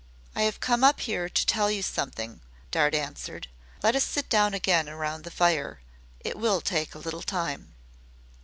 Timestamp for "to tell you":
1.29-1.83